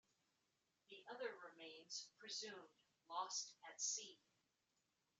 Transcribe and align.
The 0.89 1.05
other 1.11 1.35
remains 1.45 2.07
presumed 2.17 2.69
"lost 3.07 3.53
at 3.71 3.79
sea". 3.79 4.17